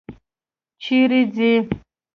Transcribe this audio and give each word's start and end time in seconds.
چیرې 0.83 1.21
څې؟ 1.35 1.51